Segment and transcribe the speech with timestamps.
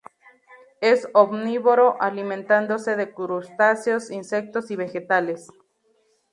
[0.81, 5.51] Es omnívoro, alimentándose de crustáceos, insectos y vegetales.